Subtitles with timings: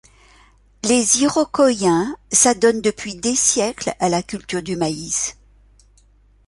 [0.83, 5.37] Les Iroquoiens s'adonnent depuis des siècles à la culture du maïs.